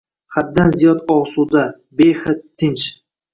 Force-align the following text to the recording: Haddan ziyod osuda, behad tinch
Haddan 0.35 0.71
ziyod 0.79 1.03
osuda, 1.15 1.67
behad 2.01 2.41
tinch 2.65 2.89